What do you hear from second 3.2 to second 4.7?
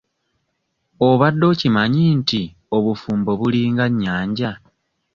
bulinga nnyanja?